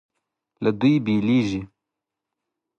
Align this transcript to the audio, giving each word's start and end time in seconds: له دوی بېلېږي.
له 0.63 0.69
دوی 0.79 0.95
بېلېږي. 1.05 1.61